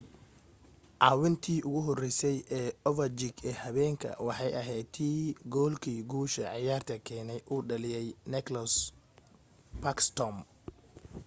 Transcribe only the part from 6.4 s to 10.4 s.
ciyaarta keenay uu dhaliyay nicklas backsrtom